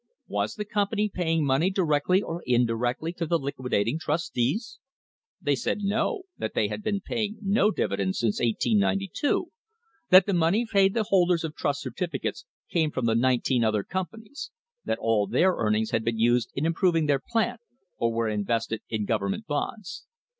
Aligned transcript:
Was 0.27 0.55
the 0.55 0.65
company 0.65 1.11
paying 1.13 1.45
money 1.45 1.69
directly 1.69 2.23
or 2.23 2.41
indirectly 2.47 3.13
to 3.13 3.27
the 3.27 3.37
liqui 3.37 3.69
dating 3.69 3.99
trustees? 3.99 4.79
They 5.39 5.53
said 5.55 5.81
no, 5.83 6.23
that 6.39 6.55
they 6.55 6.69
had 6.69 6.81
been 6.81 7.01
paying 7.01 7.37
no 7.43 7.69
dividends 7.69 8.17
since 8.17 8.39
1892, 8.39 9.51
that 10.09 10.25
the 10.25 10.33
money 10.33 10.65
paid 10.65 10.95
the 10.95 11.03
holders 11.03 11.43
of 11.43 11.53
trust 11.53 11.81
certificates 11.81 12.47
came 12.67 12.89
from 12.89 13.05
the 13.05 13.11
other 13.11 13.19
nineteen 13.21 13.63
companies, 13.91 14.49
that 14.85 14.97
all 14.97 15.27
their 15.27 15.51
earnings 15.53 15.91
had 15.91 16.03
been 16.03 16.17
used 16.17 16.49
in 16.55 16.65
improving 16.65 17.05
their 17.05 17.19
plant, 17.23 17.61
or 17.99 18.11
were 18.11 18.27
invested 18.27 18.81
in 18.89 19.05
government 19.05 19.45
bonds. 19.45 20.07